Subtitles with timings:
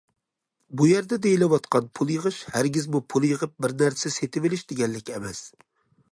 [0.79, 5.43] بۇ يەردە دېيىلىۋاتقان پۇل يىغىش ھەرگىزمۇ پۇل يىغىپ بىر نەرسە سېتىۋېلىش دېگەنلىك ئەمەس.